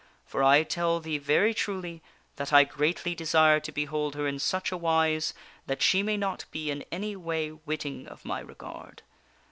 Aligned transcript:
For 0.25 0.41
I 0.41 0.63
tell 0.63 0.99
thee 0.99 1.19
very 1.19 1.53
truly 1.53 2.01
that 2.37 2.51
I 2.51 2.63
greatly 2.63 3.13
desire 3.13 3.59
to 3.59 3.71
behold 3.71 4.15
her 4.15 4.27
in 4.27 4.39
such 4.39 4.71
a 4.71 4.75
wise 4.75 5.35
that 5.67 5.83
she 5.83 6.01
may 6.01 6.17
not 6.17 6.45
be 6.49 6.71
in 6.71 6.83
any 6.91 7.15
way 7.15 7.51
witting 7.51 8.07
of 8.07 8.25
my 8.25 8.39
regard. 8.39 9.03